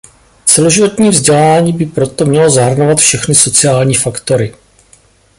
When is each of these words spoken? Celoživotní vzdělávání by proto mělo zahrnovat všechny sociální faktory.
Celoživotní 0.45 1.09
vzdělávání 1.09 1.73
by 1.73 1.85
proto 1.85 2.25
mělo 2.25 2.49
zahrnovat 2.49 2.97
všechny 2.97 3.35
sociální 3.35 3.93
faktory. 3.95 4.55